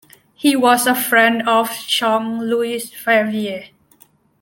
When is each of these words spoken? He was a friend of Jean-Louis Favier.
He 0.33 0.55
was 0.55 0.87
a 0.87 0.95
friend 0.95 1.47
of 1.47 1.69
Jean-Louis 1.85 2.91
Favier. 2.91 3.65